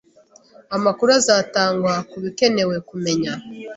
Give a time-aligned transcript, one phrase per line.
[0.75, 3.33] Amakuru azatangwa kubikenewe-kumenya.